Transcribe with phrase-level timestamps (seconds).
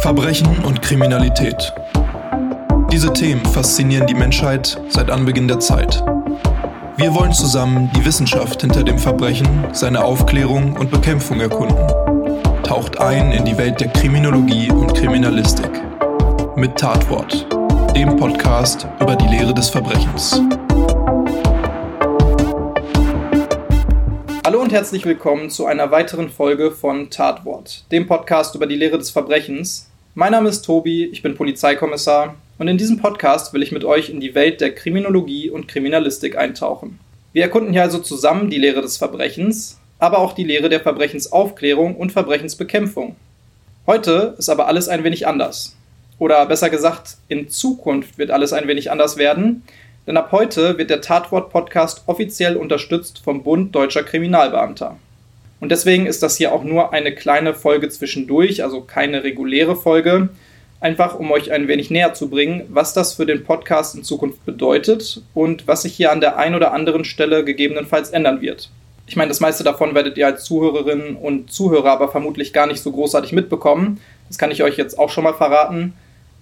[0.00, 1.72] Verbrechen und Kriminalität.
[2.92, 6.04] Diese Themen faszinieren die Menschheit seit Anbeginn der Zeit.
[6.96, 11.86] Wir wollen zusammen die Wissenschaft hinter dem Verbrechen, seine Aufklärung und Bekämpfung erkunden.
[12.62, 15.70] Taucht ein in die Welt der Kriminologie und Kriminalistik.
[16.54, 17.46] Mit Tatwort,
[17.96, 20.40] dem Podcast über die Lehre des Verbrechens.
[24.64, 29.10] Und herzlich willkommen zu einer weiteren Folge von Tatwort, dem Podcast über die Lehre des
[29.10, 29.90] Verbrechens.
[30.14, 34.08] Mein Name ist Tobi, ich bin Polizeikommissar und in diesem Podcast will ich mit euch
[34.08, 36.98] in die Welt der Kriminologie und Kriminalistik eintauchen.
[37.34, 41.94] Wir erkunden hier also zusammen die Lehre des Verbrechens, aber auch die Lehre der Verbrechensaufklärung
[41.94, 43.16] und Verbrechensbekämpfung.
[43.86, 45.76] Heute ist aber alles ein wenig anders.
[46.18, 49.62] Oder besser gesagt, in Zukunft wird alles ein wenig anders werden,
[50.06, 54.98] denn ab heute wird der Tatwort-Podcast offiziell unterstützt vom Bund Deutscher Kriminalbeamter.
[55.60, 60.28] Und deswegen ist das hier auch nur eine kleine Folge zwischendurch, also keine reguläre Folge,
[60.80, 64.44] einfach um euch ein wenig näher zu bringen, was das für den Podcast in Zukunft
[64.44, 68.68] bedeutet und was sich hier an der einen oder anderen Stelle gegebenenfalls ändern wird.
[69.06, 72.82] Ich meine, das meiste davon werdet ihr als Zuhörerinnen und Zuhörer aber vermutlich gar nicht
[72.82, 74.00] so großartig mitbekommen.
[74.28, 75.94] Das kann ich euch jetzt auch schon mal verraten.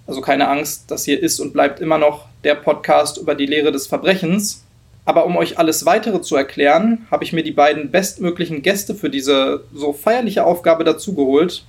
[0.06, 3.72] Also keine Angst, das hier ist und bleibt immer noch der Podcast über die Lehre
[3.72, 4.64] des Verbrechens.
[5.04, 9.10] Aber um euch alles weitere zu erklären, habe ich mir die beiden bestmöglichen Gäste für
[9.10, 11.64] diese so feierliche Aufgabe dazugeholt.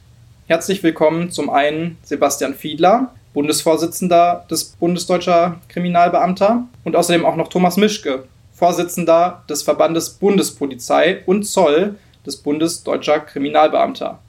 [0.48, 7.78] Herzlich willkommen zum einen Sebastian Fiedler, Bundesvorsitzender des Bundesdeutscher Kriminalbeamter und außerdem auch noch Thomas
[7.78, 11.96] Mischke, Vorsitzender des Verbandes Bundespolizei und Zoll
[12.26, 14.20] des Bundesdeutscher Kriminalbeamter.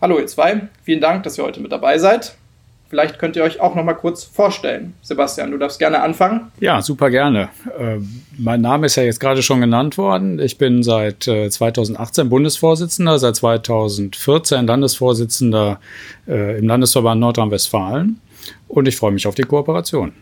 [0.00, 2.36] Hallo ihr zwei, vielen Dank, dass ihr heute mit dabei seid.
[2.94, 4.94] Vielleicht könnt ihr euch auch noch mal kurz vorstellen.
[5.02, 6.52] Sebastian, du darfst gerne anfangen.
[6.60, 7.48] Ja, super gerne.
[7.76, 7.96] Äh,
[8.38, 10.38] mein Name ist ja jetzt gerade schon genannt worden.
[10.38, 15.80] Ich bin seit äh, 2018 Bundesvorsitzender, seit 2014 Landesvorsitzender
[16.28, 18.20] äh, im Landesverband Nordrhein-Westfalen
[18.68, 20.12] und ich freue mich auf die Kooperation.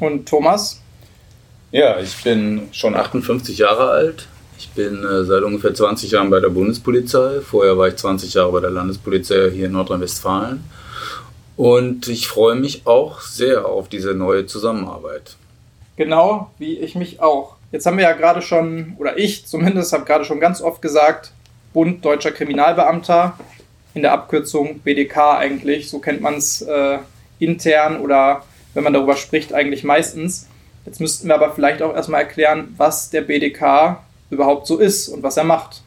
[0.00, 0.82] Und Thomas?
[1.70, 4.26] Ja, ich bin schon 58 Jahre alt.
[4.58, 7.40] Ich bin äh, seit ungefähr 20 Jahren bei der Bundespolizei.
[7.40, 10.64] Vorher war ich 20 Jahre bei der Landespolizei hier in Nordrhein-Westfalen
[11.56, 15.36] und ich freue mich auch sehr auf diese neue Zusammenarbeit.
[15.96, 17.56] Genau, wie ich mich auch.
[17.70, 21.32] Jetzt haben wir ja gerade schon, oder ich zumindest habe gerade schon ganz oft gesagt,
[21.72, 23.38] Bund Deutscher Kriminalbeamter,
[23.94, 26.98] in der Abkürzung BDK eigentlich, so kennt man es äh,
[27.38, 28.44] intern oder
[28.74, 30.48] wenn man darüber spricht eigentlich meistens.
[30.84, 33.98] Jetzt müssten wir aber vielleicht auch erstmal erklären, was der BDK
[34.30, 35.82] überhaupt so ist und was er macht.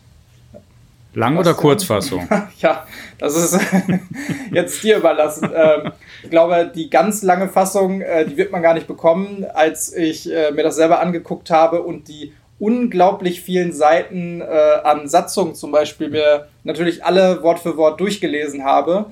[1.17, 2.27] Lang- oder Kurzfassung?
[2.59, 2.85] ja,
[3.17, 3.59] das ist
[4.51, 5.49] jetzt dir überlassen.
[5.53, 5.91] Ähm,
[6.21, 10.31] ich glaube, die ganz lange Fassung, äh, die wird man gar nicht bekommen, als ich
[10.31, 14.45] äh, mir das selber angeguckt habe und die unglaublich vielen Seiten äh,
[14.83, 19.07] an Satzungen zum Beispiel mir natürlich alle Wort für Wort durchgelesen habe.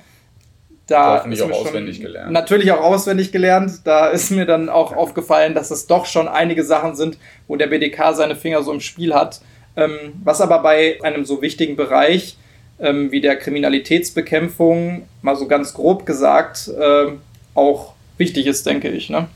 [0.86, 2.32] Da Hoffentlich auch auswendig gelernt.
[2.32, 3.80] Natürlich auch auswendig gelernt.
[3.84, 7.18] Da ist mir dann auch aufgefallen, dass es doch schon einige Sachen sind,
[7.48, 9.42] wo der BDK seine Finger so im Spiel hat.
[9.78, 12.38] Ähm, was aber bei einem so wichtigen Bereich
[12.80, 17.08] ähm, wie der Kriminalitätsbekämpfung, mal so ganz grob gesagt, äh,
[17.54, 19.10] auch wichtig ist, denke ich.
[19.10, 19.28] Ne?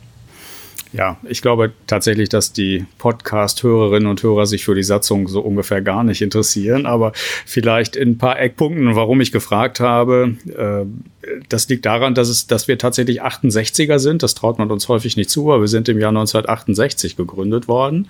[0.91, 5.81] Ja, ich glaube tatsächlich, dass die Podcast-Hörerinnen und Hörer sich für die Satzung so ungefähr
[5.81, 6.87] gar nicht interessieren.
[6.87, 7.11] Aber
[7.45, 10.35] vielleicht in ein paar Eckpunkten, warum ich gefragt habe.
[10.47, 11.18] Äh,
[11.49, 14.23] das liegt daran, dass, es, dass wir tatsächlich 68er sind.
[14.23, 18.07] Das traut man uns häufig nicht zu, aber wir sind im Jahr 1968 gegründet worden.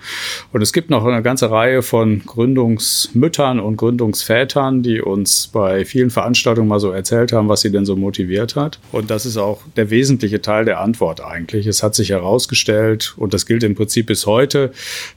[0.52, 6.10] Und es gibt noch eine ganze Reihe von Gründungsmüttern und Gründungsvätern, die uns bei vielen
[6.10, 8.78] Veranstaltungen mal so erzählt haben, was sie denn so motiviert hat.
[8.92, 11.66] Und das ist auch der wesentliche Teil der Antwort eigentlich.
[11.66, 14.70] Es hat sich herausgestellt, und das gilt im Prinzip bis heute,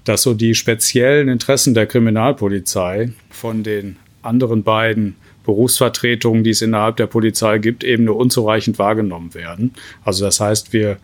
[0.03, 5.15] dass so die speziellen Interessen der Kriminalpolizei von den anderen beiden
[5.45, 9.73] Berufsvertretungen, die es innerhalb der Polizei gibt, eben nur unzureichend wahrgenommen werden.
[10.03, 10.97] Also das heißt, wir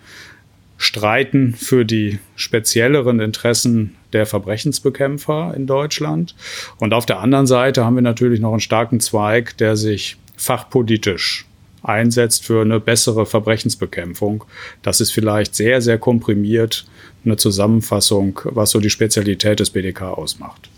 [0.77, 6.35] streiten für die spezielleren Interessen der Verbrechensbekämpfer in Deutschland.
[6.79, 11.45] Und auf der anderen Seite haben wir natürlich noch einen starken Zweig, der sich fachpolitisch
[11.83, 14.45] einsetzt für eine bessere Verbrechensbekämpfung.
[14.81, 16.85] Das ist vielleicht sehr, sehr komprimiert
[17.25, 20.69] eine Zusammenfassung, was so die Spezialität des BDK ausmacht.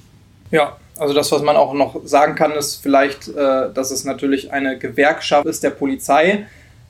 [0.52, 4.54] Ja, also das, was man auch noch sagen kann, ist vielleicht, äh, dass es natürlich
[4.54, 6.46] eine Gewerkschaft ist der Polizei.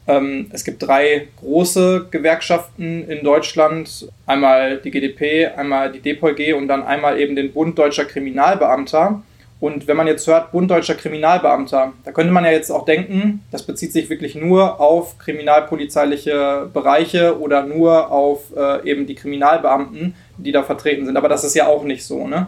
[0.05, 4.09] Ähm, es gibt drei große Gewerkschaften in Deutschland.
[4.25, 9.23] Einmal die GDP, einmal die DPOLG und dann einmal eben den Bund Deutscher Kriminalbeamter.
[9.61, 13.45] Und wenn man jetzt hört, Bund Deutscher Kriminalbeamter, da könnte man ja jetzt auch denken,
[13.49, 20.15] das bezieht sich wirklich nur auf kriminalpolizeiliche Bereiche oder nur auf äh, eben die Kriminalbeamten,
[20.37, 21.15] die da vertreten sind.
[21.15, 22.47] Aber das ist ja auch nicht so, ne?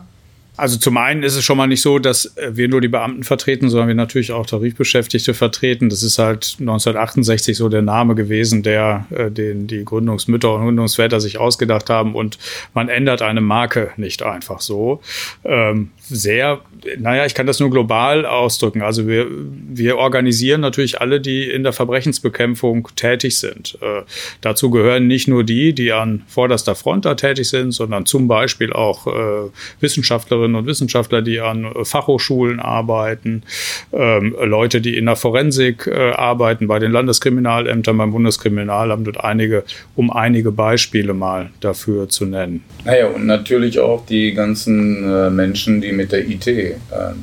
[0.55, 3.23] Also zum einen ist es schon mal nicht so, dass äh, wir nur die Beamten
[3.23, 5.89] vertreten, sondern wir natürlich auch Tarifbeschäftigte vertreten.
[5.89, 11.19] Das ist halt 1968 so der Name gewesen, der äh, den die Gründungsmütter und Gründungsväter
[11.19, 12.37] sich ausgedacht haben und
[12.75, 15.01] man ändert eine Marke nicht einfach so.
[15.43, 16.61] Ähm, sehr,
[16.99, 18.83] naja, ich kann das nur global ausdrücken.
[18.83, 23.77] Also wir, wir organisieren natürlich alle, die in der Verbrechensbekämpfung tätig sind.
[23.81, 24.03] Äh,
[24.41, 28.71] dazu gehören nicht nur die, die an vorderster Front da tätig sind, sondern zum Beispiel
[28.71, 33.43] auch äh, Wissenschaftlerinnen und Wissenschaftler, die an Fachhochschulen arbeiten,
[33.91, 39.63] ähm, Leute, die in der Forensik äh, arbeiten, bei den Landeskriminalämtern, beim Bundeskriminalamt und einige,
[39.95, 42.63] um einige Beispiele mal dafür zu nennen.
[42.85, 46.73] Naja, und natürlich auch die ganzen äh, Menschen, die mit der IT äh,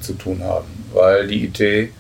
[0.00, 1.90] zu tun haben, weil die IT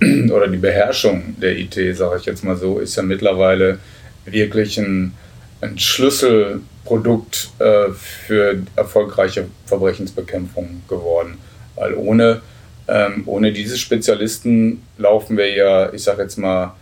[0.30, 3.78] oder die Beherrschung der IT, sage ich jetzt mal so, ist ja mittlerweile
[4.24, 5.12] wirklich ein,
[5.60, 11.38] ein Schlüsselprodukt äh, für erfolgreiche Verbrechensbekämpfung geworden.
[11.74, 12.42] Weil ohne,
[12.86, 16.74] ähm, ohne diese Spezialisten laufen wir ja, ich sage jetzt mal,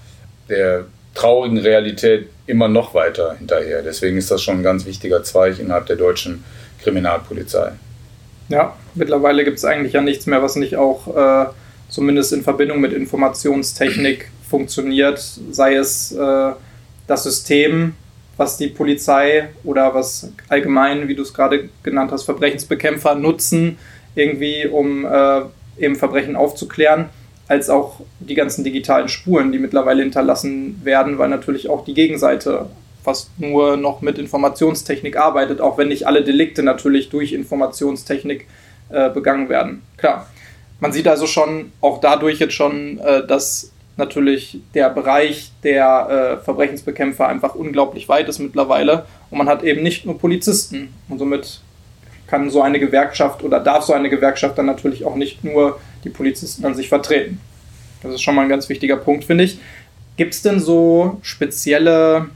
[0.49, 0.85] der
[1.15, 3.83] traurigen Realität immer noch weiter hinterher.
[3.83, 6.45] Deswegen ist das schon ein ganz wichtiger Zweig innerhalb der deutschen
[6.83, 7.73] Kriminalpolizei.
[8.49, 11.51] Ja, mittlerweile gibt es eigentlich ja nichts mehr, was nicht auch äh,
[11.89, 15.19] zumindest in Verbindung mit Informationstechnik funktioniert,
[15.51, 16.53] sei es äh,
[17.09, 17.95] das System,
[18.37, 23.79] was die Polizei oder was allgemein, wie du es gerade genannt hast, Verbrechensbekämpfer nutzen,
[24.15, 25.43] irgendwie um äh,
[25.79, 27.09] eben Verbrechen aufzuklären,
[27.49, 32.69] als auch die ganzen digitalen Spuren, die mittlerweile hinterlassen werden, weil natürlich auch die Gegenseite
[33.05, 38.47] fast nur noch mit Informationstechnik arbeitet, auch wenn nicht alle Delikte natürlich durch Informationstechnik
[38.89, 39.83] äh, begangen werden.
[39.97, 40.29] Klar,
[40.81, 46.45] man sieht also schon auch dadurch jetzt schon, äh, dass natürlich der Bereich der äh,
[46.45, 51.61] Verbrechensbekämpfer einfach unglaublich weit ist mittlerweile und man hat eben nicht nur Polizisten und somit
[52.27, 56.11] kann so eine Gewerkschaft oder darf so eine Gewerkschaft dann natürlich auch nicht nur die
[56.11, 57.41] Polizisten an sich vertreten.
[58.03, 59.59] Das ist schon mal ein ganz wichtiger Punkt, finde ich.
[60.17, 62.27] Gibt es denn so spezielle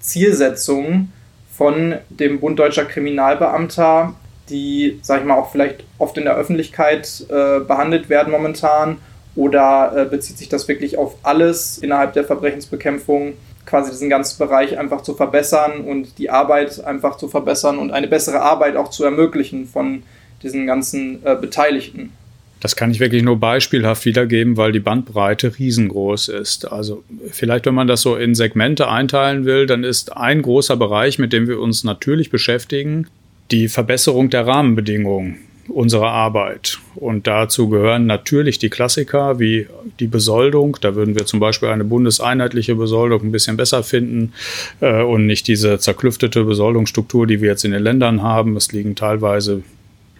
[0.00, 1.12] Zielsetzungen
[1.50, 4.14] von dem Bund Deutscher Kriminalbeamter,
[4.48, 8.98] die, sag ich mal, auch vielleicht oft in der Öffentlichkeit äh, behandelt werden momentan?
[9.36, 13.34] Oder äh, bezieht sich das wirklich auf alles innerhalb der Verbrechensbekämpfung,
[13.66, 18.08] quasi diesen ganzen Bereich einfach zu verbessern und die Arbeit einfach zu verbessern und eine
[18.08, 20.02] bessere Arbeit auch zu ermöglichen von
[20.42, 22.12] diesen ganzen äh, Beteiligten?
[22.60, 26.72] Das kann ich wirklich nur beispielhaft wiedergeben, weil die Bandbreite riesengroß ist.
[26.72, 31.18] Also vielleicht, wenn man das so in Segmente einteilen will, dann ist ein großer Bereich,
[31.18, 33.08] mit dem wir uns natürlich beschäftigen,
[33.50, 36.78] die Verbesserung der Rahmenbedingungen unserer Arbeit.
[36.94, 39.66] Und dazu gehören natürlich die Klassiker wie
[40.00, 40.78] die Besoldung.
[40.80, 44.32] Da würden wir zum Beispiel eine bundeseinheitliche Besoldung ein bisschen besser finden
[44.80, 48.56] äh, und nicht diese zerklüftete Besoldungsstruktur, die wir jetzt in den Ländern haben.
[48.56, 49.62] Es liegen teilweise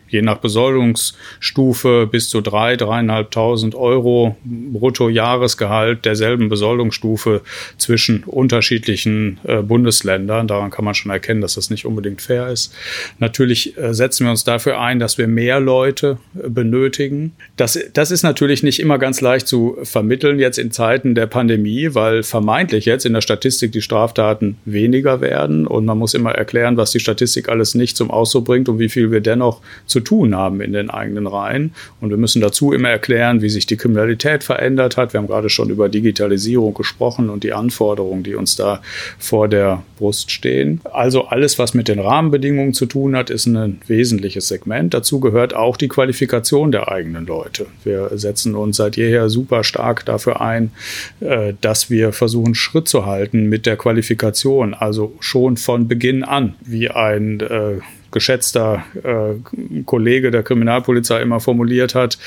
[0.09, 7.43] je nach Besoldungsstufe bis zu drei, dreieinhalbtausend Euro Bruttojahresgehalt derselben Besoldungsstufe
[7.79, 10.49] zwischen unterschiedlichen äh, Bundesländern.
[10.49, 12.75] Daran kann man schon erkennen, dass das nicht unbedingt fair ist.
[13.19, 17.33] Natürlich äh, setzen wir uns dafür ein, dass wir mehr Leute äh, benötigen.
[17.57, 21.95] Das, das ist natürlich nicht immer ganz leicht zu vermitteln jetzt in Zeiten der Pandemie,
[21.95, 26.77] weil vermeintlich jetzt in der Statistik die Straftaten weniger werden und man muss immer erklären,
[26.77, 30.01] was die Statistik alles nicht zum Ausdruck bringt und wie viel wir dennoch zu zu
[30.01, 31.73] tun haben in den eigenen Reihen.
[32.03, 35.15] Und wir müssen dazu immer erklären, wie sich die Kriminalität verändert hat.
[35.15, 38.83] Wir haben gerade schon über Digitalisierung gesprochen und die Anforderungen, die uns da
[39.19, 40.83] vor der Brust stehen.
[40.93, 44.93] Also alles, was mit den Rahmenbedingungen zu tun hat, ist ein wesentliches Segment.
[44.93, 47.65] Dazu gehört auch die Qualifikation der eigenen Leute.
[47.83, 50.73] Wir setzen uns seit jeher super stark dafür ein,
[51.21, 56.55] äh, dass wir versuchen, Schritt zu halten mit der Qualifikation, also schon von Beginn an,
[56.61, 57.79] wie ein äh,
[58.11, 62.19] geschätzter äh, Kollege der Kriminalpolizei immer formuliert hat,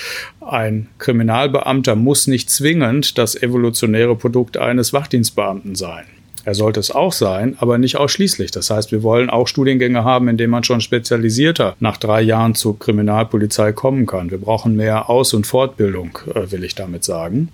[0.42, 6.06] ein Kriminalbeamter muss nicht zwingend das evolutionäre Produkt eines Wachdienstbeamten sein.
[6.46, 8.52] Er sollte es auch sein, aber nicht ausschließlich.
[8.52, 12.56] Das heißt, wir wollen auch Studiengänge haben, in denen man schon spezialisierter nach drei Jahren
[12.56, 14.32] zur Kriminalpolizei kommen kann.
[14.32, 17.50] Wir brauchen mehr Aus- und Fortbildung, äh, will ich damit sagen.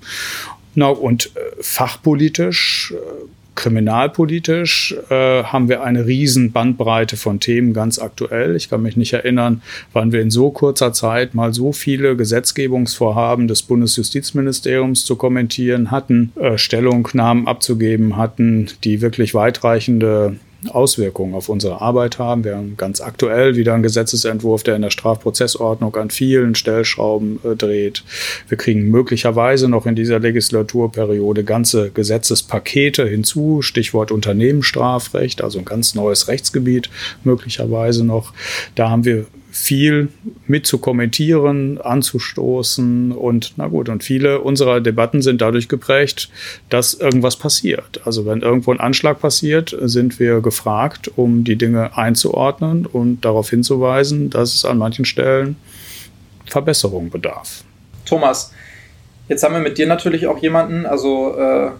[0.75, 7.99] Na, und äh, fachpolitisch äh, Kriminalpolitisch äh, haben wir eine riesen Bandbreite von Themen ganz
[7.99, 8.55] aktuell.
[8.55, 9.61] Ich kann mich nicht erinnern,
[9.93, 16.33] wann wir in so kurzer Zeit mal so viele Gesetzgebungsvorhaben des Bundesjustizministeriums zu kommentieren hatten,
[16.35, 20.35] äh, Stellungnahmen abzugeben hatten, die wirklich weitreichende
[20.69, 22.43] Auswirkungen auf unsere Arbeit haben.
[22.43, 27.55] Wir haben ganz aktuell wieder einen Gesetzesentwurf, der in der Strafprozessordnung an vielen Stellschrauben äh,
[27.55, 28.03] dreht.
[28.47, 35.95] Wir kriegen möglicherweise noch in dieser Legislaturperiode ganze Gesetzespakete hinzu, Stichwort Unternehmensstrafrecht, also ein ganz
[35.95, 36.89] neues Rechtsgebiet
[37.23, 38.33] möglicherweise noch.
[38.75, 40.09] Da haben wir viel
[40.47, 46.29] mit zu kommentieren, anzustoßen und na gut, und viele unserer Debatten sind dadurch geprägt,
[46.69, 48.01] dass irgendwas passiert.
[48.03, 53.49] Also wenn irgendwo ein Anschlag passiert, sind wir gefragt, um die Dinge einzuordnen und darauf
[53.49, 55.55] hinzuweisen, dass es an manchen Stellen
[56.45, 57.63] Verbesserung bedarf.
[58.05, 58.51] Thomas,
[59.29, 61.71] jetzt haben wir mit dir natürlich auch jemanden, also äh,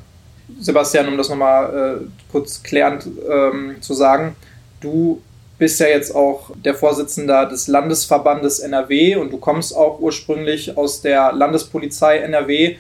[0.62, 4.38] Sebastian, um das nochmal äh, kurz klärend ähm, zu sagen,
[4.80, 5.22] du
[5.58, 11.02] bist ja jetzt auch der Vorsitzende des Landesverbandes NRW und du kommst auch ursprünglich aus
[11.02, 12.76] der Landespolizei NRW.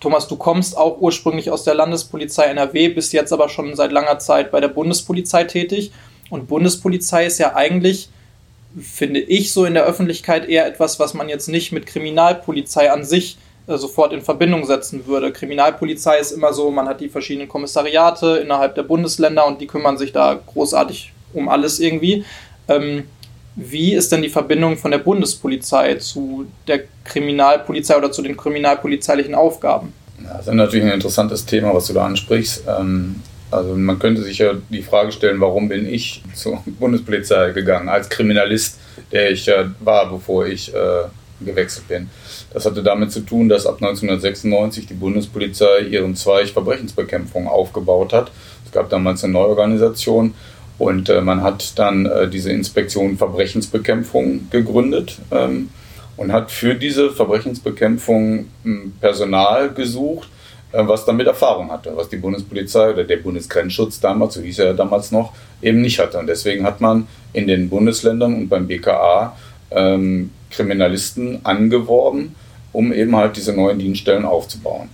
[0.00, 4.18] Thomas, du kommst auch ursprünglich aus der Landespolizei NRW, bist jetzt aber schon seit langer
[4.18, 5.92] Zeit bei der Bundespolizei tätig.
[6.28, 8.10] Und Bundespolizei ist ja eigentlich,
[8.78, 13.04] finde ich, so in der Öffentlichkeit eher etwas, was man jetzt nicht mit Kriminalpolizei an
[13.04, 15.32] sich äh, sofort in Verbindung setzen würde.
[15.32, 19.98] Kriminalpolizei ist immer so, man hat die verschiedenen Kommissariate innerhalb der Bundesländer und die kümmern
[19.98, 22.24] sich da großartig um alles irgendwie.
[22.68, 23.04] Ähm,
[23.54, 29.34] wie ist denn die Verbindung von der Bundespolizei zu der Kriminalpolizei oder zu den kriminalpolizeilichen
[29.34, 29.92] Aufgaben?
[30.22, 32.64] Das ist natürlich ein interessantes Thema, was du da ansprichst.
[32.66, 33.16] Ähm,
[33.50, 38.08] also man könnte sich ja die Frage stellen, warum bin ich zur Bundespolizei gegangen als
[38.08, 38.78] Kriminalist,
[39.10, 41.04] der ich ja war, bevor ich äh,
[41.44, 42.08] gewechselt bin.
[42.54, 48.30] Das hatte damit zu tun, dass ab 1996 die Bundespolizei ihren Zweig Verbrechensbekämpfung aufgebaut hat.
[48.64, 50.34] Es gab damals eine Neuorganisation
[50.82, 55.70] und äh, man hat dann äh, diese Inspektion Verbrechensbekämpfung gegründet ähm,
[56.16, 60.28] und hat für diese Verbrechensbekämpfung ähm, Personal gesucht,
[60.72, 64.66] äh, was damit Erfahrung hatte, was die Bundespolizei oder der Bundesgrenzschutz damals, so hieß er
[64.66, 66.18] ja damals noch, eben nicht hatte.
[66.18, 69.36] Und deswegen hat man in den Bundesländern und beim BKA
[69.70, 72.34] ähm, Kriminalisten angeworben,
[72.72, 74.88] um eben halt diese neuen Dienststellen aufzubauen.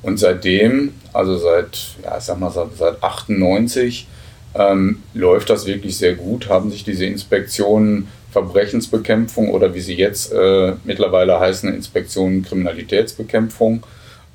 [0.00, 4.06] Und seitdem, also seit, ja, ich sag mal, seit 98,
[4.54, 10.32] ähm, läuft das wirklich sehr gut, haben sich diese Inspektionen Verbrechensbekämpfung oder wie sie jetzt
[10.32, 13.84] äh, mittlerweile heißen, Inspektionen Kriminalitätsbekämpfung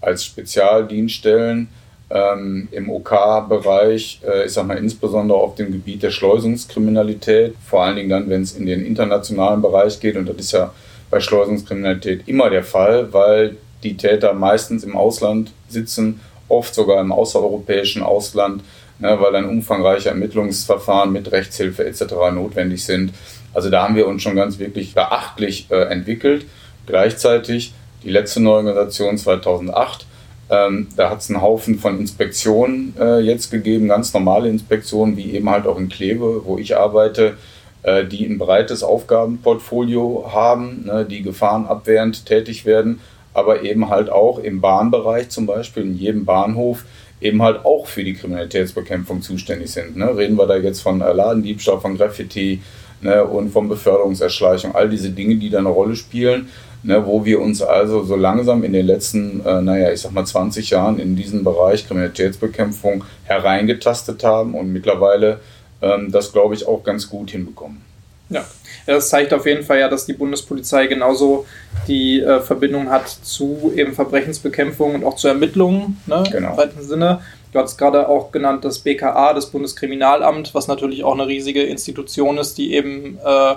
[0.01, 1.67] als Spezialdienststellen
[2.09, 7.97] ähm, im OK-Bereich, äh, ich sag mal insbesondere auf dem Gebiet der Schleusungskriminalität, vor allen
[7.97, 10.15] Dingen dann, wenn es in den internationalen Bereich geht.
[10.15, 10.73] Und das ist ja
[11.09, 17.11] bei Schleusungskriminalität immer der Fall, weil die Täter meistens im Ausland sitzen, oft sogar im
[17.11, 18.63] außereuropäischen Ausland
[18.99, 22.03] ne, weil dann umfangreiche Ermittlungsverfahren mit Rechtshilfe etc.
[22.33, 23.13] notwendig sind.
[23.53, 26.45] Also da haben wir uns schon ganz wirklich beachtlich äh, entwickelt.
[26.85, 30.05] Gleichzeitig die letzte Neuorganisation 2008,
[30.49, 35.33] ähm, da hat es einen Haufen von Inspektionen äh, jetzt gegeben, ganz normale Inspektionen, wie
[35.33, 37.37] eben halt auch in Kleve, wo ich arbeite,
[37.83, 42.99] äh, die ein breites Aufgabenportfolio haben, ne, die gefahrenabwehrend tätig werden,
[43.33, 46.83] aber eben halt auch im Bahnbereich zum Beispiel, in jedem Bahnhof
[47.21, 49.97] eben halt auch für die Kriminalitätsbekämpfung zuständig sind.
[49.97, 50.15] Ne?
[50.15, 52.61] Reden wir da jetzt von äh, Ladendiebstahl, von Graffiti
[53.01, 53.23] ne?
[53.23, 56.49] und von Beförderungserschleichung, all diese Dinge, die da eine Rolle spielen,
[56.83, 57.05] ne?
[57.05, 60.69] wo wir uns also so langsam in den letzten, äh, naja, ich sag mal 20
[60.69, 65.39] Jahren in diesen Bereich Kriminalitätsbekämpfung hereingetastet haben und mittlerweile
[65.81, 67.88] ähm, das, glaube ich, auch ganz gut hinbekommen.
[68.29, 68.45] Ja,
[68.85, 71.45] das zeigt auf jeden Fall ja, dass die Bundespolizei genauso
[71.87, 76.51] die äh, Verbindung hat zu eben Verbrechensbekämpfung und auch zu Ermittlungen ne, genau.
[76.51, 77.21] im weiten Sinne.
[77.51, 82.37] Du hast gerade auch genannt das BKA, das Bundeskriminalamt, was natürlich auch eine riesige Institution
[82.37, 83.55] ist, die eben äh,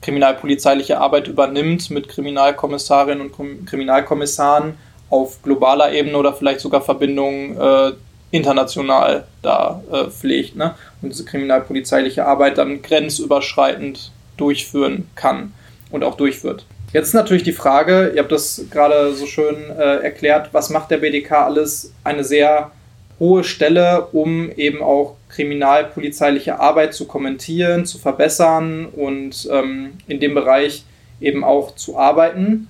[0.00, 4.74] kriminalpolizeiliche Arbeit übernimmt mit Kriminalkommissarinnen und Kriminalkommissaren
[5.10, 7.92] auf globaler Ebene oder vielleicht sogar Verbindungen äh,
[8.30, 10.56] international da äh, pflegt.
[10.56, 10.74] Ne?
[11.00, 15.52] Und diese kriminalpolizeiliche Arbeit dann grenzüberschreitend durchführen kann
[15.90, 16.66] und auch durchführt.
[16.92, 20.90] Jetzt ist natürlich die Frage, ihr habt das gerade so schön äh, erklärt, was macht
[20.90, 21.92] der BDK alles?
[22.04, 22.70] Eine sehr
[23.18, 30.34] hohe Stelle, um eben auch kriminalpolizeiliche Arbeit zu kommentieren, zu verbessern und ähm, in dem
[30.34, 30.84] Bereich
[31.20, 32.68] eben auch zu arbeiten.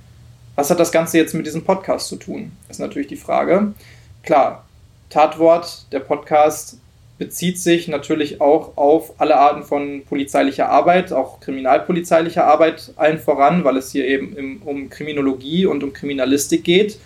[0.55, 2.53] Was hat das Ganze jetzt mit diesem Podcast zu tun?
[2.69, 3.75] Ist natürlich die Frage.
[4.23, 4.65] Klar,
[5.11, 6.79] Tatwort, der Podcast
[7.19, 13.65] bezieht sich natürlich auch auf alle Arten von polizeilicher Arbeit, auch kriminalpolizeilicher Arbeit allen voran,
[13.65, 16.99] weil es hier eben im, um Kriminologie und um Kriminalistik geht.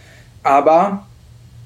[0.43, 1.07] Aber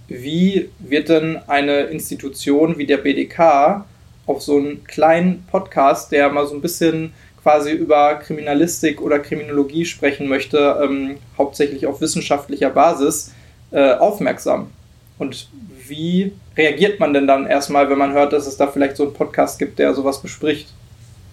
[0.08, 3.84] wie wird denn eine Institution wie der BDK
[4.26, 9.84] auf so einen kleinen Podcast, der mal so ein bisschen quasi über Kriminalistik oder Kriminologie
[9.84, 13.32] sprechen möchte, ähm, hauptsächlich auf wissenschaftlicher Basis,
[13.70, 14.70] äh, aufmerksam?
[15.18, 15.48] Und
[15.92, 19.14] wie reagiert man denn dann erstmal, wenn man hört, dass es da vielleicht so einen
[19.14, 20.68] Podcast gibt, der sowas bespricht?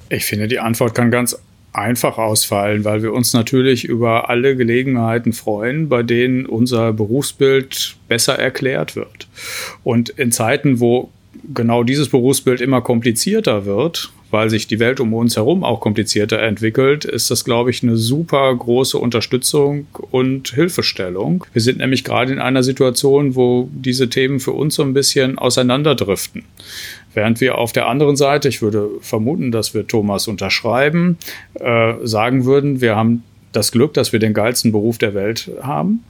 [0.09, 1.39] Ich finde, die Antwort kann ganz
[1.71, 8.37] einfach ausfallen, weil wir uns natürlich über alle Gelegenheiten freuen, bei denen unser Berufsbild besser
[8.37, 9.27] erklärt wird.
[9.83, 11.09] Und in Zeiten, wo
[11.53, 16.39] genau dieses Berufsbild immer komplizierter wird, weil sich die Welt um uns herum auch komplizierter
[16.39, 21.45] entwickelt, ist das, glaube ich, eine super große Unterstützung und Hilfestellung.
[21.53, 25.37] Wir sind nämlich gerade in einer Situation, wo diese Themen für uns so ein bisschen
[25.37, 26.43] auseinanderdriften.
[27.13, 31.17] Während wir auf der anderen Seite, ich würde vermuten, dass wir Thomas unterschreiben,
[31.55, 36.03] äh, sagen würden, wir haben das Glück, dass wir den geilsten Beruf der Welt haben.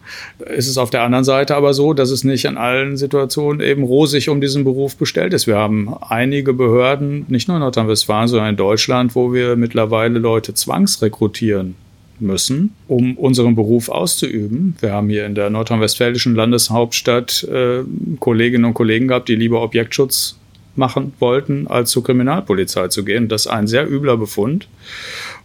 [0.56, 3.84] Ist es auf der anderen Seite aber so, dass es nicht in allen Situationen eben
[3.84, 5.48] rosig um diesen Beruf bestellt ist.
[5.48, 10.54] Wir haben einige Behörden, nicht nur in Nordrhein-Westfalen, sondern in Deutschland, wo wir mittlerweile Leute
[10.54, 11.76] zwangsrekrutieren
[12.20, 14.76] müssen, um unseren Beruf auszuüben.
[14.82, 17.84] Wir haben hier in der nordrhein-westfälischen Landeshauptstadt äh,
[18.20, 20.38] Kolleginnen und Kollegen gehabt, die lieber Objektschutz
[20.76, 23.28] machen wollten, als zur Kriminalpolizei zu gehen.
[23.28, 24.68] Das ist ein sehr übler Befund.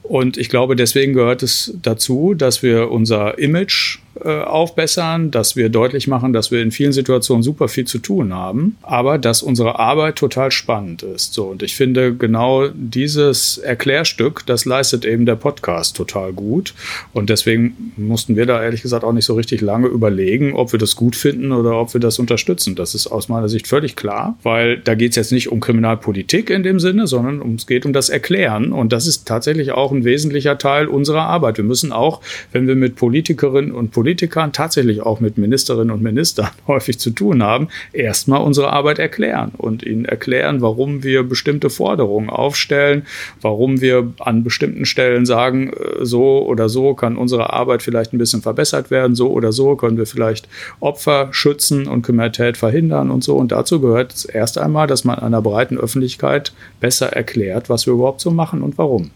[0.04, 5.70] Und ich glaube, deswegen gehört es dazu, dass wir unser Image äh, aufbessern, dass wir
[5.70, 9.78] deutlich machen, dass wir in vielen Situationen super viel zu tun haben, aber dass unsere
[9.78, 11.32] Arbeit total spannend ist.
[11.32, 16.75] So, und ich finde genau dieses Erklärstück, das leistet eben der Podcast total gut.
[17.12, 20.78] Und deswegen mussten wir da ehrlich gesagt auch nicht so richtig lange überlegen, ob wir
[20.78, 22.76] das gut finden oder ob wir das unterstützen.
[22.76, 26.50] Das ist aus meiner Sicht völlig klar, weil da geht es jetzt nicht um Kriminalpolitik
[26.50, 28.70] in dem Sinne, sondern es geht um das Erklären.
[28.70, 31.57] Und das ist tatsächlich auch ein wesentlicher Teil unserer Arbeit.
[31.57, 32.21] Wir müssen auch,
[32.53, 37.43] wenn wir mit Politikerinnen und Politikern tatsächlich auch mit Ministerinnen und Ministern häufig zu tun
[37.43, 43.07] haben, erstmal unsere Arbeit erklären und ihnen erklären, warum wir bestimmte Forderungen aufstellen,
[43.41, 48.19] warum wir an bestimmten Stellen sagen, äh, so oder so kann unsere Arbeit vielleicht ein
[48.19, 50.49] bisschen verbessert werden, so oder so können wir vielleicht
[50.81, 53.37] Opfer schützen und Kriminalität verhindern und so.
[53.37, 57.95] Und dazu gehört es erst einmal, dass man einer breiten Öffentlichkeit besser erklärt, was wir
[57.95, 59.11] überhaupt so machen und warum.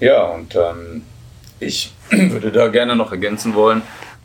[0.00, 1.02] Ja, und ähm,
[1.60, 3.82] ich würde da gerne noch ergänzen wollen,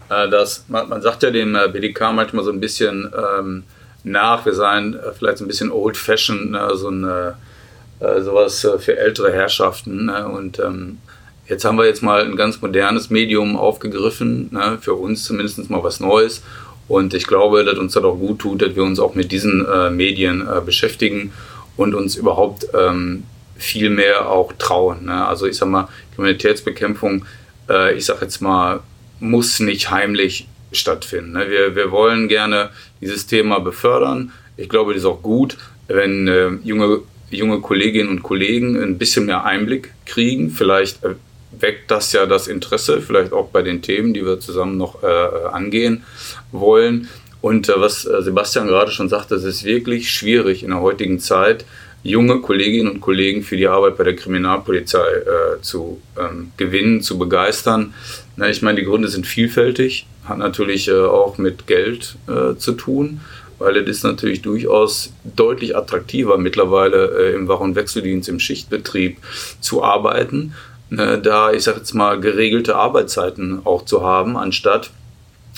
[0.09, 3.63] äh, dass man, man, sagt ja dem äh, BDK manchmal so ein bisschen ähm,
[4.03, 8.97] nach, wir seien äh, vielleicht so ein bisschen old-fashioned, ne, so ein, äh, sowas für
[8.97, 10.05] ältere Herrschaften.
[10.05, 10.99] Ne, und ähm,
[11.47, 15.83] jetzt haben wir jetzt mal ein ganz modernes Medium aufgegriffen, ne, für uns zumindest mal
[15.83, 16.41] was Neues.
[16.87, 19.65] Und ich glaube, dass uns das auch gut tut, dass wir uns auch mit diesen
[19.65, 21.31] äh, Medien äh, beschäftigen
[21.77, 23.25] und uns überhaupt ähm,
[23.59, 25.05] viel mehr auch trauen.
[25.05, 25.27] Ne?
[25.27, 27.25] Also ich sag mal, Kriminalitätsbekämpfung
[27.69, 28.81] äh, ich sage jetzt mal,
[29.19, 31.33] muss nicht heimlich stattfinden.
[31.33, 31.49] Ne?
[31.49, 32.69] Wir, wir wollen gerne
[33.01, 34.31] dieses Thema befördern.
[34.57, 39.25] Ich glaube, das ist auch gut, wenn äh, junge, junge Kolleginnen und Kollegen ein bisschen
[39.25, 40.49] mehr Einblick kriegen.
[40.49, 41.15] Vielleicht äh,
[41.57, 45.07] weckt das ja das Interesse, vielleicht auch bei den Themen, die wir zusammen noch äh,
[45.51, 46.03] angehen
[46.51, 47.07] wollen.
[47.41, 51.19] Und äh, was äh, Sebastian gerade schon sagte, es ist wirklich schwierig in der heutigen
[51.19, 51.65] Zeit,
[52.03, 57.17] junge Kolleginnen und Kollegen für die Arbeit bei der Kriminalpolizei äh, zu ähm, gewinnen, zu
[57.17, 57.93] begeistern.
[58.35, 62.73] Na, ich meine, die Gründe sind vielfältig, hat natürlich äh, auch mit Geld äh, zu
[62.73, 63.21] tun,
[63.57, 69.17] weil es ist natürlich durchaus deutlich attraktiver mittlerweile äh, im Wach- und Wechseldienst, im Schichtbetrieb
[69.59, 70.53] zu arbeiten,
[70.89, 74.91] ne, da ich sage jetzt mal geregelte Arbeitszeiten auch zu haben, anstatt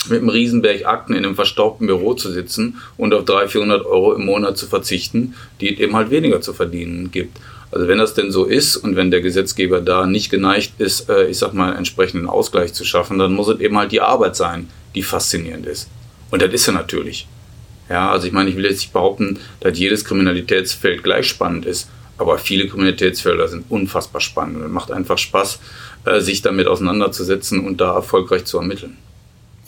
[0.08, 4.14] mit einem Riesenberg Akten in einem verstaubten Büro zu sitzen und auf 300, 400 Euro
[4.14, 7.38] im Monat zu verzichten, die es eben halt weniger zu verdienen gibt.
[7.70, 11.28] Also wenn das denn so ist und wenn der Gesetzgeber da nicht geneigt ist, äh,
[11.28, 14.36] ich sag mal, einen entsprechenden Ausgleich zu schaffen, dann muss es eben halt die Arbeit
[14.36, 15.88] sein, die faszinierend ist.
[16.30, 17.26] Und das ist ja natürlich.
[17.88, 21.88] Ja, also ich meine, ich will jetzt nicht behaupten, dass jedes Kriminalitätsfeld gleich spannend ist,
[22.18, 25.58] aber viele Kriminalitätsfelder sind unfassbar spannend und es macht einfach Spaß,
[26.04, 28.98] äh, sich damit auseinanderzusetzen und da erfolgreich zu ermitteln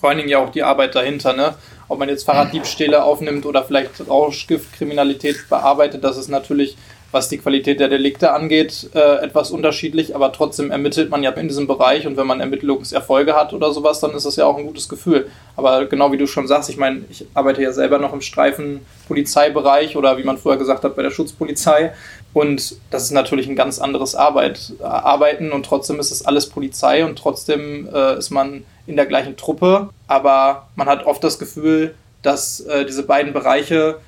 [0.04, 1.54] vor allen Dingen ja auch die Arbeit dahinter, ne?
[1.88, 6.76] Ob man jetzt Fahrraddiebstähle aufnimmt oder vielleicht Rauschgiftkriminalität bearbeitet, das ist natürlich,
[7.10, 11.48] was die Qualität der Delikte angeht, äh, etwas unterschiedlich, aber trotzdem ermittelt man ja in
[11.48, 14.66] diesem Bereich und wenn man Ermittlungserfolge hat oder sowas, dann ist das ja auch ein
[14.66, 15.30] gutes Gefühl.
[15.56, 19.96] Aber genau wie du schon sagst, ich meine, ich arbeite ja selber noch im Streifenpolizeibereich
[19.96, 21.94] oder wie man früher gesagt hat, bei der Schutzpolizei.
[22.34, 27.06] Und das ist natürlich ein ganz anderes Arbeit, Arbeiten und trotzdem ist es alles Polizei
[27.06, 31.94] und trotzdem äh, ist man in der gleichen Truppe, aber man hat oft das Gefühl,
[32.22, 33.98] dass äh, diese beiden Bereiche,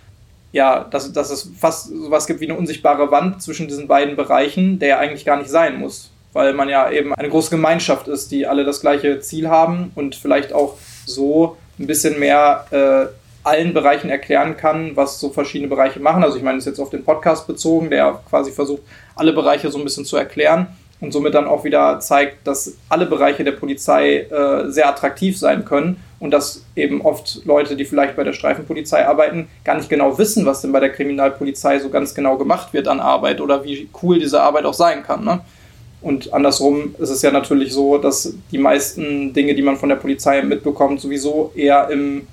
[0.53, 4.79] ja, dass, dass es fast sowas gibt wie eine unsichtbare Wand zwischen diesen beiden Bereichen,
[4.79, 8.31] der ja eigentlich gar nicht sein muss, weil man ja eben eine große Gemeinschaft ist,
[8.31, 13.07] die alle das gleiche Ziel haben und vielleicht auch so ein bisschen mehr äh,
[13.47, 16.25] allen Bereichen erklären kann, was so verschiedene Bereiche machen.
[16.25, 18.83] Also ich meine, das ist jetzt auf den Podcast bezogen, der quasi versucht,
[19.15, 20.69] alle Bereiche so ein bisschen zu erklären
[21.01, 25.65] und somit dann auch wieder zeigt, dass alle Bereiche der Polizei äh, sehr attraktiv sein
[25.65, 30.17] können und dass eben oft Leute, die vielleicht bei der Streifenpolizei arbeiten, gar nicht genau
[30.19, 33.89] wissen, was denn bei der Kriminalpolizei so ganz genau gemacht wird an Arbeit oder wie
[34.03, 35.25] cool diese Arbeit auch sein kann.
[35.25, 35.41] Ne?
[36.01, 39.97] Und andersrum ist es ja natürlich so, dass die meisten Dinge, die man von der
[39.97, 42.27] Polizei mitbekommt, sowieso eher im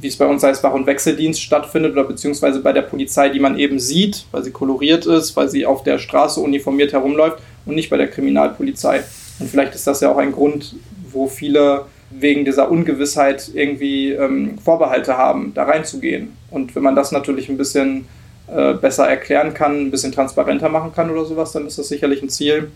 [0.00, 3.40] wie es bei uns heißt, Wach- und Wechseldienst stattfindet oder beziehungsweise bei der Polizei, die
[3.40, 7.74] man eben sieht, weil sie koloriert ist, weil sie auf der Straße uniformiert herumläuft und
[7.74, 9.02] nicht bei der Kriminalpolizei.
[9.40, 10.76] Und vielleicht ist das ja auch ein Grund,
[11.10, 16.36] wo viele wegen dieser Ungewissheit irgendwie ähm, Vorbehalte haben, da reinzugehen.
[16.50, 18.06] Und wenn man das natürlich ein bisschen
[18.48, 22.22] äh, besser erklären kann, ein bisschen transparenter machen kann oder sowas, dann ist das sicherlich
[22.22, 22.70] ein Ziel,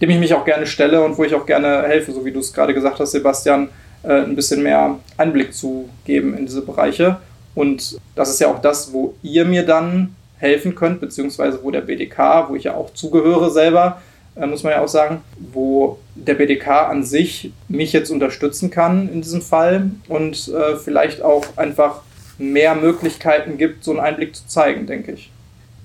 [0.00, 2.40] dem ich mich auch gerne stelle und wo ich auch gerne helfe, so wie du
[2.40, 3.68] es gerade gesagt hast, Sebastian,
[4.02, 7.18] äh, ein bisschen mehr Einblick zu geben in diese Bereiche.
[7.54, 11.82] Und das ist ja auch das, wo ihr mir dann helfen könnt, beziehungsweise wo der
[11.82, 14.00] BDK, wo ich ja auch zugehöre selber,
[14.36, 15.20] äh, muss man ja auch sagen,
[15.52, 21.22] wo der BDK an sich mich jetzt unterstützen kann in diesem Fall und äh, vielleicht
[21.22, 22.02] auch einfach
[22.38, 25.30] mehr Möglichkeiten gibt, so einen Einblick zu zeigen, denke ich.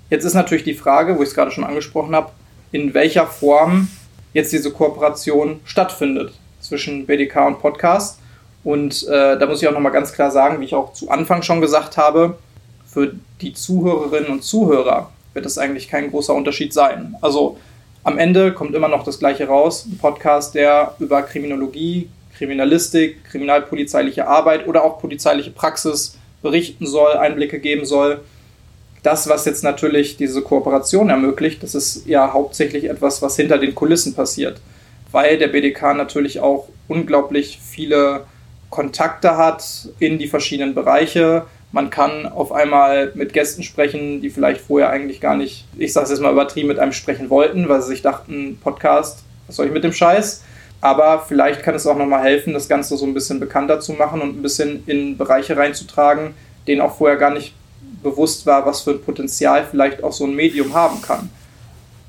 [0.10, 2.32] Jetzt ist natürlich die Frage, wo ich es gerade schon angesprochen habe,
[2.71, 3.89] in welcher Form
[4.34, 6.34] jetzt diese Kooperation stattfindet
[6.67, 8.19] zwischen BDK und Podcast.
[8.63, 11.43] Und äh, da muss ich auch nochmal ganz klar sagen, wie ich auch zu Anfang
[11.43, 12.38] schon gesagt habe,
[12.86, 17.15] für die Zuhörerinnen und Zuhörer wird das eigentlich kein großer Unterschied sein.
[17.21, 17.58] Also
[18.04, 19.86] am Ende kommt immer noch das Gleiche raus.
[19.86, 27.60] Ein Podcast, der über Kriminologie, Kriminalistik, kriminalpolizeiliche Arbeit oder auch polizeiliche Praxis berichten soll, Einblicke
[27.60, 28.21] geben soll.
[29.04, 33.75] Das, was jetzt natürlich diese Kooperation ermöglicht, das ist ja hauptsächlich etwas, was hinter den
[33.75, 34.60] Kulissen passiert,
[35.15, 38.25] weil der BDK natürlich auch unglaublich viele
[38.69, 41.45] Kontakte hat in die verschiedenen Bereiche.
[41.71, 46.04] Man kann auf einmal mit Gästen sprechen, die vielleicht vorher eigentlich gar nicht, ich sage
[46.04, 49.67] es jetzt mal übertrieben, mit einem sprechen wollten, weil sie sich dachten, Podcast, was soll
[49.67, 50.43] ich mit dem Scheiß?
[50.82, 54.19] Aber vielleicht kann es auch nochmal helfen, das Ganze so ein bisschen bekannter zu machen
[54.19, 56.34] und ein bisschen in Bereiche reinzutragen,
[56.67, 57.54] denen auch vorher gar nicht
[58.04, 61.30] bewusst war, was für ein Potenzial vielleicht auch so ein Medium haben kann.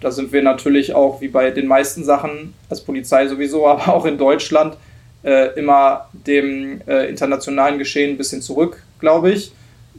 [0.00, 4.04] Da sind wir natürlich auch, wie bei den meisten Sachen, als Polizei sowieso, aber auch
[4.04, 4.76] in Deutschland,
[5.24, 9.52] äh, immer dem äh, internationalen Geschehen ein bisschen zurück, glaube ich.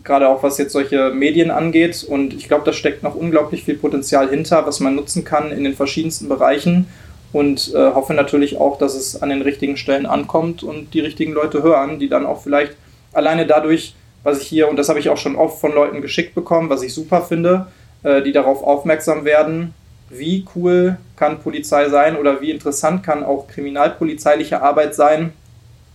[0.03, 2.05] Gerade auch was jetzt solche Medien angeht.
[2.07, 5.63] Und ich glaube, da steckt noch unglaublich viel Potenzial hinter, was man nutzen kann in
[5.63, 6.87] den verschiedensten Bereichen.
[7.33, 11.33] Und äh, hoffe natürlich auch, dass es an den richtigen Stellen ankommt und die richtigen
[11.33, 12.73] Leute hören, die dann auch vielleicht
[13.11, 16.35] alleine dadurch, was ich hier, und das habe ich auch schon oft von Leuten geschickt
[16.35, 17.67] bekommen, was ich super finde,
[18.03, 19.73] äh, die darauf aufmerksam werden,
[20.09, 25.33] wie cool kann Polizei sein oder wie interessant kann auch kriminalpolizeiliche Arbeit sein?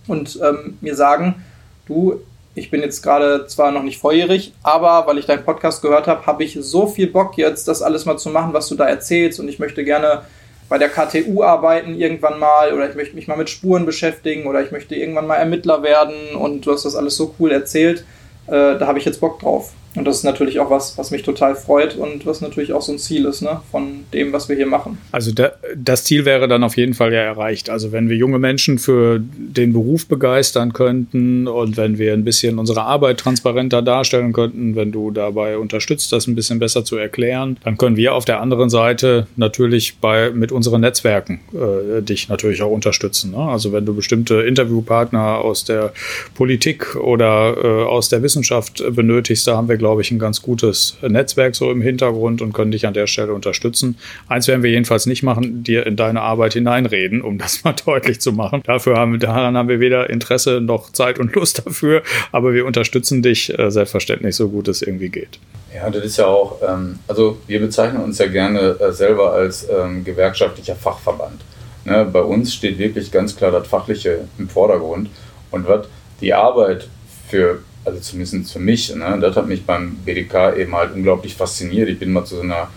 [0.07, 1.43] Und ähm, mir sagen,
[1.87, 2.19] du,
[2.55, 6.25] ich bin jetzt gerade zwar noch nicht volljährig, aber weil ich deinen Podcast gehört habe,
[6.25, 9.39] habe ich so viel Bock jetzt, das alles mal zu machen, was du da erzählst.
[9.39, 10.23] Und ich möchte gerne
[10.69, 14.61] bei der KTU arbeiten irgendwann mal oder ich möchte mich mal mit Spuren beschäftigen oder
[14.61, 16.35] ich möchte irgendwann mal Ermittler werden.
[16.35, 18.03] Und du hast das alles so cool erzählt,
[18.47, 19.71] äh, da habe ich jetzt Bock drauf.
[19.95, 22.91] Und das ist natürlich auch was, was mich total freut und was natürlich auch so
[22.91, 24.97] ein Ziel ist, ne, von dem, was wir hier machen.
[25.11, 27.69] Also da, das Ziel wäre dann auf jeden Fall ja erreicht.
[27.69, 32.57] Also wenn wir junge Menschen für den Beruf begeistern könnten und wenn wir ein bisschen
[32.57, 37.57] unsere Arbeit transparenter darstellen könnten, wenn du dabei unterstützt, das ein bisschen besser zu erklären,
[37.63, 42.63] dann können wir auf der anderen Seite natürlich bei, mit unseren Netzwerken äh, dich natürlich
[42.63, 43.31] auch unterstützen.
[43.31, 43.37] Ne?
[43.37, 45.93] Also wenn du bestimmte Interviewpartner aus der
[46.33, 50.95] Politik oder äh, aus der Wissenschaft benötigst, da haben wir glaube ich, ein ganz gutes
[51.01, 53.97] Netzwerk so im Hintergrund und können dich an der Stelle unterstützen.
[54.29, 58.21] Eins werden wir jedenfalls nicht machen, dir in deine Arbeit hineinreden, um das mal deutlich
[58.21, 58.63] zu machen.
[58.65, 63.21] Dafür haben, daran haben wir weder Interesse noch Zeit und Lust dafür, aber wir unterstützen
[63.21, 65.37] dich äh, selbstverständlich so gut es irgendwie geht.
[65.75, 69.67] Ja, das ist ja auch, ähm, also wir bezeichnen uns ja gerne äh, selber als
[69.69, 71.41] ähm, gewerkschaftlicher Fachverband.
[71.83, 75.09] Ne, bei uns steht wirklich ganz klar das Fachliche im Vordergrund
[75.51, 75.89] und wird
[76.21, 76.87] die Arbeit
[77.27, 81.89] für also zumindest für mich, ne, das hat mich beim BDK eben halt unglaublich fasziniert.
[81.89, 82.69] Ich bin mal zu so einer,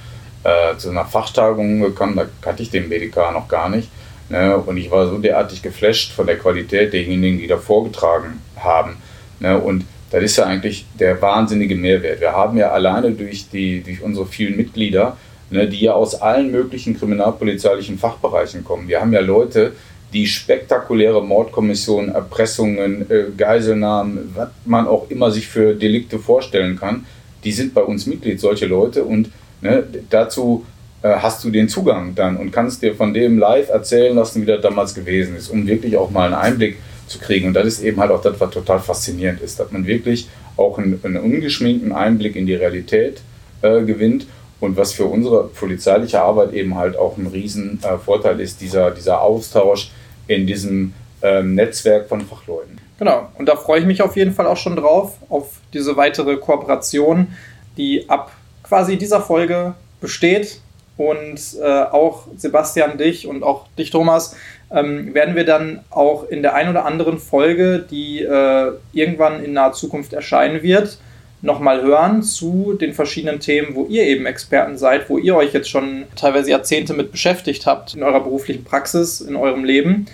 [0.45, 3.88] äh, zu einer Fachtagung gekommen, da kannte ich den BDK noch gar nicht.
[4.29, 8.97] Ne, und ich war so derartig geflasht von der Qualität derjenigen, die da vorgetragen haben.
[9.38, 12.21] Ne, und das ist ja eigentlich der wahnsinnige Mehrwert.
[12.21, 15.16] Wir haben ja alleine durch, die, durch unsere vielen Mitglieder,
[15.51, 18.88] ne, die ja aus allen möglichen kriminalpolizeilichen Fachbereichen kommen.
[18.88, 19.73] Wir haben ja Leute,
[20.17, 27.05] die spektakuläre Mordkommissionen, Erpressungen, äh, Geiselnahmen, was man auch immer sich für Delikte vorstellen kann,
[27.45, 29.05] die sind bei uns Mitglied, solche Leute.
[29.05, 30.65] Und ne, dazu
[31.03, 34.47] äh, hast du den Zugang dann und kannst dir von dem live erzählen lassen, wie
[34.47, 37.49] das damals gewesen ist, um wirklich auch mal einen Einblick zu kriegen.
[37.49, 40.79] Und das ist eben halt auch das, was total faszinierend ist, dass man wirklich auch
[40.79, 43.21] einen, einen ungeschminkten Einblick in die Realität
[43.61, 44.27] äh, gewinnt
[44.61, 49.21] und was für unsere polizeiliche Arbeit eben halt auch ein Riesenvorteil äh, ist, dieser, dieser
[49.21, 49.91] Austausch
[50.27, 52.81] in diesem ähm, Netzwerk von Fachleuten.
[52.99, 56.37] Genau, und da freue ich mich auf jeden Fall auch schon drauf, auf diese weitere
[56.37, 57.29] Kooperation,
[57.77, 60.61] die ab quasi dieser Folge besteht.
[60.97, 64.35] Und äh, auch Sebastian, dich und auch dich, Thomas,
[64.71, 69.53] ähm, werden wir dann auch in der ein oder anderen Folge, die äh, irgendwann in
[69.53, 70.99] naher Zukunft erscheinen wird,
[71.47, 75.71] nochmal hören zu den verschiedenen Themen, wo ihr eben Experten seid, wo ihr euch jetzt
[75.71, 80.07] schon teilweise Jahrzehnte mit beschäftigt habt in eurer beruflichen Praxis, in eurem Leben.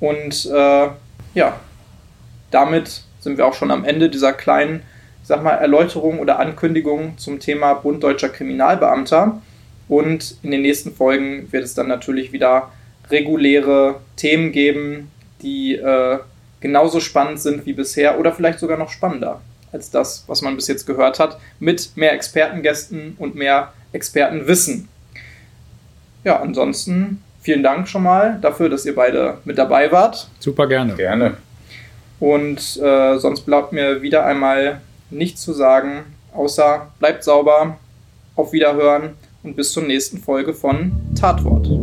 [0.00, 0.88] Und äh,
[1.34, 1.60] ja,
[2.50, 4.82] damit sind wir auch schon am Ende dieser kleinen,
[5.22, 9.40] ich sag mal, Erläuterung oder Ankündigung zum Thema Bund Deutscher Kriminalbeamter.
[9.88, 12.72] Und in den nächsten Folgen wird es dann natürlich wieder
[13.10, 15.10] reguläre Themen geben,
[15.42, 16.18] die äh,
[16.60, 19.40] genauso spannend sind wie bisher oder vielleicht sogar noch spannender
[19.72, 24.88] als das, was man bis jetzt gehört hat, mit mehr Expertengästen und mehr Expertenwissen.
[26.24, 30.28] Ja, ansonsten vielen Dank schon mal dafür, dass ihr beide mit dabei wart.
[30.38, 30.94] Super gerne.
[30.94, 31.36] Gerne.
[32.20, 36.04] Und äh, sonst bleibt mir wieder einmal nichts zu sagen,
[36.34, 37.78] außer bleibt sauber,
[38.34, 39.10] auf Wiederhören
[39.42, 41.77] und bis zur nächsten Folge von Tatwort.